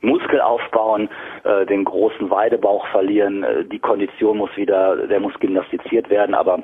[0.00, 1.08] Muskel aufbauen,
[1.42, 6.62] äh, den großen Weidebauch verlieren, äh, die Kondition muss wieder, der muss gymnastiziert werden, aber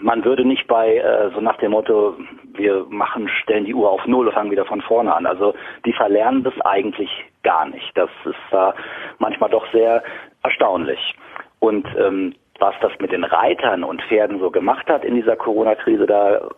[0.00, 2.14] man würde nicht bei äh, so nach dem Motto,
[2.54, 5.26] wir machen, stellen die Uhr auf Null und fangen wieder von vorne an.
[5.26, 7.10] Also die verlernen das eigentlich
[7.42, 7.90] gar nicht.
[7.96, 8.72] Das ist äh,
[9.18, 10.04] manchmal doch sehr
[10.44, 11.16] erstaunlich.
[11.58, 16.06] Und ähm, was das mit den Reitern und Pferden so gemacht hat in dieser Corona-Krise,
[16.06, 16.48] da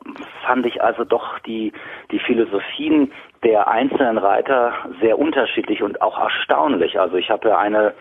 [0.47, 1.73] fand ich also doch die,
[2.11, 3.11] die Philosophien
[3.43, 7.01] der einzelnen Reiter sehr unterschiedlich und auch erstaunlich.
[7.01, 7.95] Also ich habe eine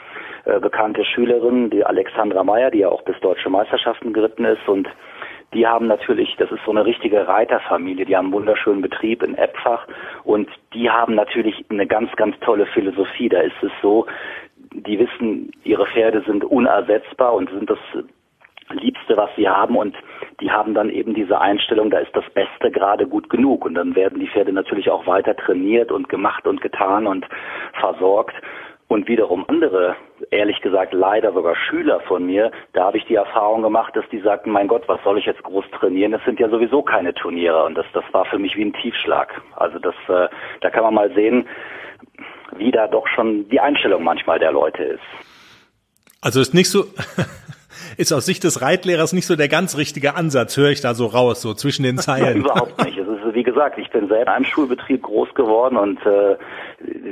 [0.44, 4.90] äh, bekannte Schülerin, die Alexandra Meyer, die ja auch bis deutsche Meisterschaften geritten ist und
[5.54, 9.36] die haben natürlich, das ist so eine richtige Reiterfamilie, die haben einen wunderschönen Betrieb in
[9.36, 9.88] Eppfach
[10.26, 13.30] und die haben natürlich eine ganz, ganz tolle Philosophie.
[13.30, 14.08] Da ist es so,
[14.74, 17.80] die wissen, ihre Pferde sind unersetzbar und sind das
[18.72, 19.96] Liebste, was sie haben und
[20.40, 23.96] die haben dann eben diese Einstellung, da ist das Beste gerade gut genug und dann
[23.96, 27.26] werden die Pferde natürlich auch weiter trainiert und gemacht und getan und
[27.80, 28.36] versorgt
[28.88, 29.96] und wiederum andere,
[30.30, 34.20] ehrlich gesagt leider sogar Schüler von mir, da habe ich die Erfahrung gemacht, dass die
[34.20, 36.12] sagten, mein Gott, was soll ich jetzt groß trainieren?
[36.12, 39.42] Das sind ja sowieso keine Turniere und das, das war für mich wie ein Tiefschlag.
[39.56, 40.28] Also das, äh,
[40.62, 41.48] da kann man mal sehen,
[42.58, 45.04] wie da doch schon die Einstellung manchmal der Leute ist.
[46.22, 46.86] Also ist nicht so,
[47.98, 51.08] ist aus Sicht des Reitlehrers nicht so der ganz richtige Ansatz, höre ich da so
[51.08, 52.38] raus, so zwischen den Zeilen.
[52.38, 52.98] Überhaupt nicht.
[52.98, 56.38] Es ist, wie gesagt, ich bin selber in einem Schulbetrieb groß geworden und äh,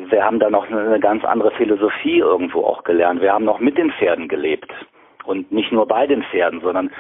[0.10, 3.22] wir haben da noch eine, eine ganz andere Philosophie irgendwo auch gelernt.
[3.22, 4.72] Wir haben noch mit den Pferden gelebt
[5.26, 6.92] und nicht nur bei den Pferden, sondern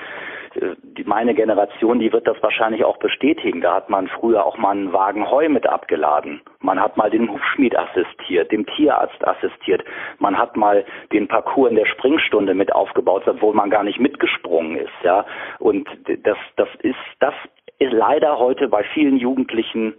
[0.56, 3.62] die, meine Generation, die wird das wahrscheinlich auch bestätigen.
[3.62, 6.42] Da hat man früher auch mal einen Wagen Heu mit abgeladen.
[6.60, 9.84] Man hat mal den Hufschmied assistiert, dem Tierarzt assistiert.
[10.20, 14.78] Man hat mal den Parcours in der Springstunde mit aufgebaut, obwohl man gar nicht mitgesprungen
[14.78, 15.26] ist, ja.
[15.60, 15.88] Und
[16.24, 17.34] das, das ist, das
[17.80, 19.96] ist leider heute bei vielen Jugendlichen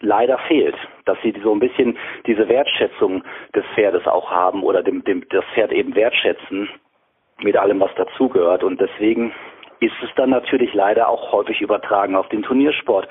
[0.00, 5.04] leider fehlt, dass sie so ein bisschen diese Wertschätzung des Pferdes auch haben oder dem,
[5.04, 6.68] dem das Pferd eben wertschätzen
[7.38, 8.62] mit allem, was dazugehört.
[8.62, 9.32] Und deswegen
[9.80, 13.08] ist es dann natürlich leider auch häufig übertragen auf den Turniersport,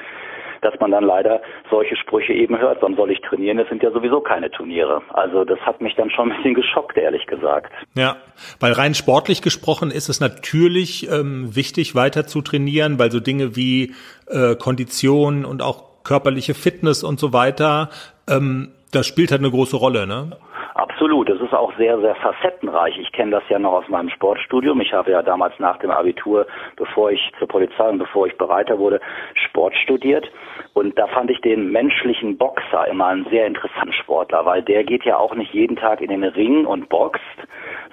[0.63, 3.91] dass man dann leider solche Sprüche eben hört, warum soll ich trainieren, das sind ja
[3.91, 5.01] sowieso keine Turniere.
[5.09, 7.71] Also das hat mich dann schon ein bisschen geschockt, ehrlich gesagt.
[7.95, 8.15] Ja,
[8.59, 13.55] weil rein sportlich gesprochen ist es natürlich ähm, wichtig, weiter zu trainieren, weil so Dinge
[13.55, 13.93] wie
[14.27, 17.89] äh, Kondition und auch körperliche Fitness und so weiter,
[18.29, 20.37] ähm, das spielt halt eine große Rolle, ne?
[20.75, 21.29] Absolut.
[21.29, 22.97] Es ist auch sehr, sehr facettenreich.
[22.97, 24.81] Ich kenne das ja noch aus meinem Sportstudium.
[24.81, 28.79] Ich habe ja damals nach dem Abitur, bevor ich zur Polizei und bevor ich Bereiter
[28.79, 28.99] wurde,
[29.35, 30.31] Sport studiert.
[30.73, 35.05] Und da fand ich den menschlichen Boxer immer einen sehr interessanten Sportler, weil der geht
[35.05, 37.21] ja auch nicht jeden Tag in den Ring und boxt,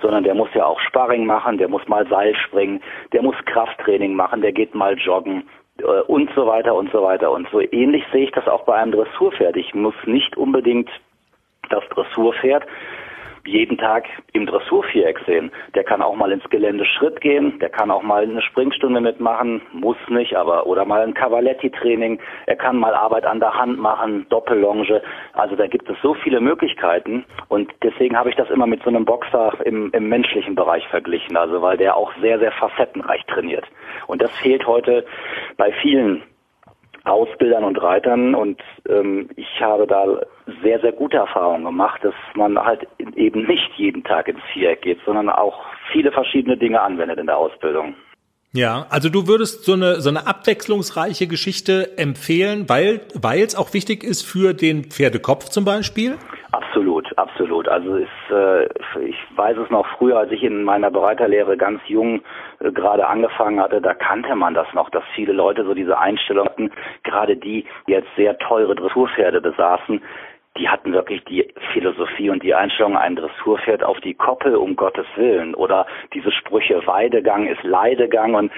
[0.00, 2.80] sondern der muss ja auch Sparring machen, der muss mal Seil springen,
[3.12, 5.44] der muss Krafttraining machen, der geht mal joggen
[5.78, 7.30] äh, und so weiter und so weiter.
[7.30, 9.56] Und so ähnlich sehe ich das auch bei einem Dressurpferd.
[9.56, 10.88] Ich muss nicht unbedingt
[11.70, 12.64] das Dressurpferd
[13.46, 15.50] jeden Tag im Dressurviereck sehen.
[15.74, 19.62] Der kann auch mal ins Gelände Schritt gehen, der kann auch mal eine Springstunde mitmachen,
[19.72, 24.26] muss nicht, aber oder mal ein Cavaletti-Training, er kann mal Arbeit an der Hand machen,
[24.28, 25.02] Doppellonge.
[25.32, 28.90] Also da gibt es so viele Möglichkeiten und deswegen habe ich das immer mit so
[28.90, 33.64] einem Boxer im, im menschlichen Bereich verglichen, also weil der auch sehr, sehr facettenreich trainiert.
[34.06, 35.04] Und das fehlt heute
[35.56, 36.22] bei vielen
[37.04, 40.20] Ausbildern und Reitern und ähm, ich habe da
[40.62, 44.98] sehr, sehr gute Erfahrungen gemacht, dass man halt eben nicht jeden Tag ins Viereck geht,
[45.04, 47.94] sondern auch viele verschiedene Dinge anwendet in der Ausbildung.
[48.52, 54.02] Ja, also du würdest so eine so eine abwechslungsreiche Geschichte empfehlen, weil es auch wichtig
[54.02, 56.18] ist für den Pferdekopf zum Beispiel.
[56.52, 57.68] Absolut, absolut.
[57.68, 58.64] Also ist, äh,
[59.04, 62.22] ich weiß es noch früher, als ich in meiner Bereiterlehre ganz jung
[62.58, 66.46] äh, gerade angefangen hatte, da kannte man das noch, dass viele Leute so diese Einstellung
[66.46, 66.72] hatten,
[67.04, 70.02] gerade die, die jetzt sehr teure Dressurpferde besaßen,
[70.58, 75.06] die hatten wirklich die Philosophie und die Einstellung, ein Dressurpferd auf die Koppel um Gottes
[75.16, 78.52] Willen oder diese Sprüche, Weidegang ist Leidegang und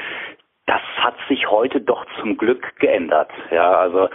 [0.66, 3.30] das hat sich heute doch zum Glück geändert.
[3.50, 4.08] Ja, also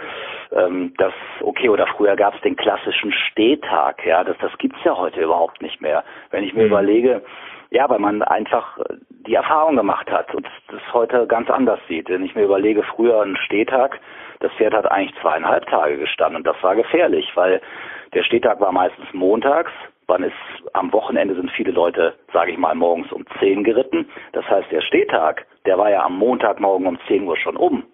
[0.50, 4.04] ähm, das okay oder früher gab es den klassischen Stehtag.
[4.04, 6.04] Ja, das das gibt's ja heute überhaupt nicht mehr.
[6.30, 6.68] Wenn ich mir mhm.
[6.68, 7.22] überlege,
[7.70, 8.78] ja, weil man einfach
[9.26, 12.08] die Erfahrung gemacht hat und das heute ganz anders sieht.
[12.08, 14.00] Wenn ich mir überlege, früher ein Stehtag,
[14.40, 17.60] das Pferd hat eigentlich zweieinhalb Tage gestanden und das war gefährlich, weil
[18.14, 19.72] der Stehtag war meistens montags,
[20.08, 20.32] Wann ist
[20.72, 24.08] am Wochenende sind viele Leute, sage ich mal, morgens um 10 geritten.
[24.32, 27.84] Das heißt, der Stehtag, der war ja am Montagmorgen um 10 Uhr schon um.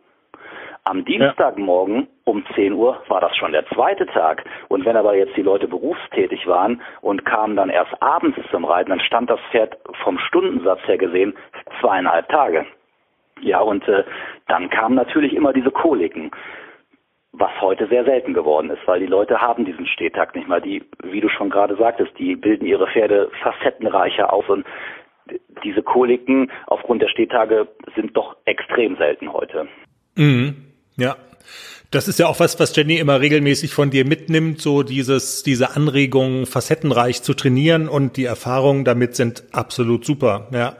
[0.87, 4.45] Am Dienstagmorgen um 10 Uhr war das schon der zweite Tag.
[4.69, 8.91] Und wenn aber jetzt die Leute berufstätig waren und kamen dann erst abends zum Reiten,
[8.91, 11.35] dann stand das Pferd vom Stundensatz her gesehen
[11.81, 12.67] zweieinhalb Tage.
[13.41, 14.05] Ja, und äh,
[14.47, 16.31] dann kamen natürlich immer diese Koliken,
[17.33, 20.61] was heute sehr selten geworden ist, weil die Leute haben diesen Stehtag nicht mal.
[20.61, 24.67] Die, wie du schon gerade sagtest, die bilden ihre Pferde facettenreicher auf und
[25.65, 29.67] diese Koliken aufgrund der Stehtage sind doch extrem selten heute.
[30.17, 30.74] Mhm.
[30.97, 31.17] Ja.
[31.91, 35.77] Das ist ja auch was, was Jenny immer regelmäßig von dir mitnimmt, so dieses, diese
[35.77, 40.77] Anregung, facettenreich zu trainieren und die Erfahrungen damit sind absolut super, ja.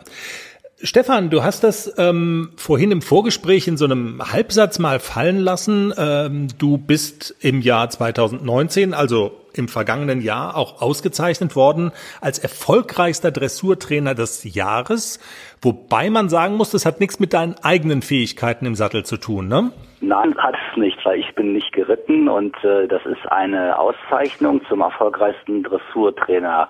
[0.83, 5.95] Stefan, du hast das ähm, vorhin im Vorgespräch in so einem Halbsatz mal fallen lassen.
[5.97, 13.31] Ähm, du bist im Jahr 2019, also im vergangenen Jahr, auch ausgezeichnet worden als erfolgreichster
[13.31, 15.21] Dressurtrainer des Jahres.
[15.63, 19.49] Wobei man sagen muss, das hat nichts mit deinen eigenen Fähigkeiten im Sattel zu tun,
[19.49, 19.71] ne?
[20.01, 24.61] Nein, hat es nicht, weil ich bin nicht geritten und äh, das ist eine Auszeichnung
[24.69, 26.69] zum erfolgreichsten Dressurtrainer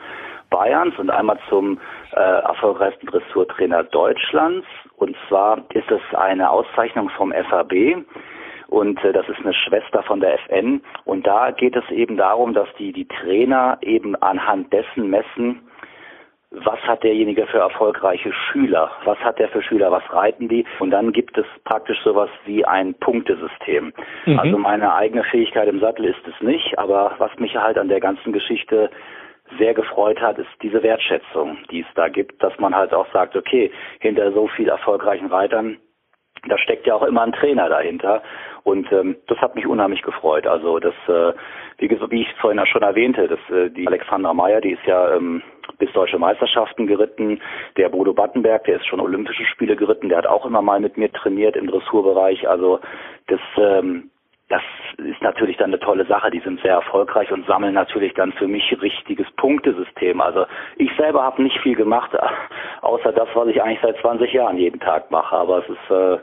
[0.51, 1.81] Bayerns und einmal zum
[2.12, 4.66] äh, erfolgreichsten Dressurtrainer Deutschlands.
[4.97, 8.05] Und zwar ist es eine Auszeichnung vom FAB
[8.68, 10.83] und äh, das ist eine Schwester von der FN.
[11.05, 15.61] Und da geht es eben darum, dass die, die Trainer eben anhand dessen messen,
[16.50, 18.90] was hat derjenige für erfolgreiche Schüler?
[19.05, 19.90] Was hat der für Schüler?
[19.90, 20.64] Was reiten die?
[20.79, 23.92] Und dann gibt es praktisch sowas wie ein Punktesystem.
[24.24, 24.38] Mhm.
[24.38, 28.00] Also meine eigene Fähigkeit im Sattel ist es nicht, aber was mich halt an der
[28.00, 28.90] ganzen Geschichte
[29.59, 33.37] sehr gefreut hat, ist diese Wertschätzung, die es da gibt, dass man halt auch sagt,
[33.37, 35.79] okay, hinter so viel erfolgreichen Reitern,
[36.48, 38.22] da steckt ja auch immer ein Trainer dahinter.
[38.62, 40.46] Und ähm, das hat mich unheimlich gefreut.
[40.46, 41.33] Also das, äh,
[41.78, 45.42] wie, wie ich vorhin schon erwähnte, dass äh, die Alexandra Meyer, die ist ja ähm,
[45.78, 47.40] bis deutsche Meisterschaften geritten.
[47.76, 50.96] Der Bodo Battenberg, der ist schon Olympische Spiele geritten, der hat auch immer mal mit
[50.96, 52.48] mir trainiert im Dressurbereich.
[52.48, 52.80] Also
[53.26, 54.11] das ähm,
[54.48, 54.62] das
[54.98, 56.30] ist natürlich dann eine tolle Sache.
[56.30, 60.20] Die sind sehr erfolgreich und sammeln natürlich dann für mich richtiges Punktesystem.
[60.20, 62.11] Also ich selber habe nicht viel gemacht,
[62.83, 65.35] außer das, was ich eigentlich seit 20 Jahren jeden Tag mache.
[65.35, 66.18] Aber es ist, äh,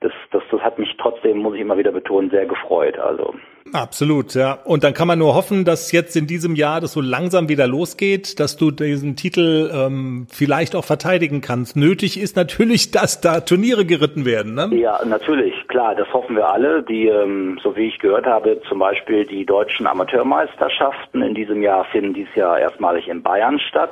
[0.00, 2.98] das, das, das hat mich trotzdem, muss ich immer wieder betonen, sehr gefreut.
[2.98, 3.34] Also
[3.72, 4.58] Absolut, ja.
[4.64, 7.66] Und dann kann man nur hoffen, dass jetzt in diesem Jahr das so langsam wieder
[7.66, 11.74] losgeht, dass du diesen Titel ähm, vielleicht auch verteidigen kannst.
[11.74, 14.54] Nötig ist natürlich, dass da Turniere geritten werden.
[14.54, 14.70] Ne?
[14.76, 16.82] Ja, natürlich, klar, das hoffen wir alle.
[16.82, 21.84] Die, ähm, so wie ich gehört habe, zum Beispiel die deutschen Amateurmeisterschaften in diesem Jahr
[21.86, 23.90] finden dieses Jahr erstmalig in Bayern statt.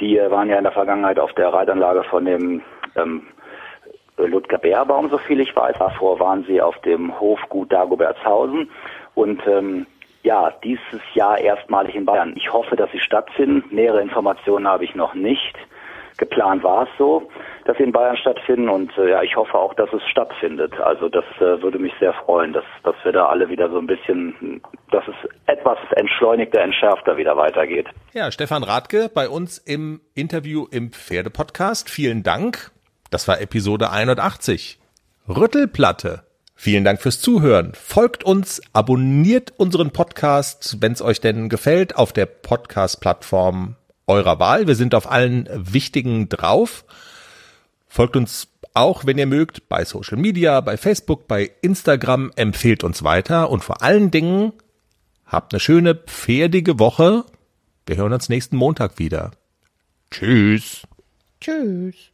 [0.00, 2.62] Die äh, waren ja in der Vergangenheit auf der Reitanlage von dem
[2.96, 3.22] ähm,
[4.26, 5.76] Ludger Beerbaum, so viel ich weiß.
[5.78, 8.70] Davor waren sie auf dem Hofgut Dagobertshausen
[9.14, 9.86] und ähm,
[10.22, 12.34] ja, dieses Jahr erstmalig in Bayern.
[12.36, 13.74] Ich hoffe, dass sie stattfinden.
[13.74, 15.54] Nähere Informationen habe ich noch nicht.
[16.16, 17.28] Geplant war es so,
[17.64, 20.72] dass sie in Bayern stattfinden und äh, ja, ich hoffe auch, dass es stattfindet.
[20.80, 23.86] Also das äh, würde mich sehr freuen, dass, dass wir da alle wieder so ein
[23.86, 24.60] bisschen,
[24.92, 27.88] dass es etwas entschleunigter, entschärfter wieder weitergeht.
[28.12, 31.90] Ja, Stefan Radke bei uns im Interview im Pferdepodcast.
[31.90, 32.73] Vielen Dank.
[33.10, 34.78] Das war Episode 81.
[35.28, 36.24] Rüttelplatte.
[36.56, 37.72] Vielen Dank fürs Zuhören.
[37.74, 44.66] Folgt uns, abonniert unseren Podcast, wenn es euch denn gefällt, auf der Podcast-Plattform eurer Wahl.
[44.66, 46.84] Wir sind auf allen wichtigen drauf.
[47.88, 53.04] Folgt uns auch, wenn ihr mögt, bei Social Media, bei Facebook, bei Instagram, empfehlt uns
[53.04, 54.52] weiter und vor allen Dingen
[55.24, 57.24] habt eine schöne, pferdige Woche.
[57.86, 59.32] Wir hören uns nächsten Montag wieder.
[60.10, 60.82] Tschüss.
[61.40, 62.13] Tschüss.